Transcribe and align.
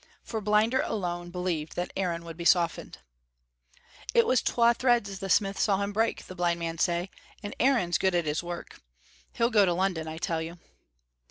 For 0.23 0.41
Blinder 0.41 0.81
alone 0.81 1.29
believed 1.29 1.75
that 1.75 1.93
Aaron 1.95 2.25
would 2.25 2.35
be 2.35 2.43
softened. 2.43 2.97
"It 4.15 4.25
was 4.25 4.41
twa 4.41 4.73
threads 4.73 5.19
the 5.19 5.29
smith 5.29 5.59
saw 5.59 5.77
him 5.77 5.93
break," 5.93 6.25
the 6.25 6.33
blind 6.33 6.59
man 6.59 6.79
said, 6.79 7.09
"and 7.43 7.55
Aaron's 7.59 7.99
good 7.99 8.15
at 8.15 8.25
his 8.25 8.41
work. 8.41 8.81
He'll 9.33 9.51
go 9.51 9.63
to 9.63 9.73
London, 9.75 10.07
I 10.07 10.17
tell 10.17 10.41
you." 10.41 10.57